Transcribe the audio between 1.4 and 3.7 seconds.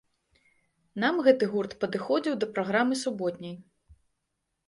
гурт падыходзіў да праграмы суботняй.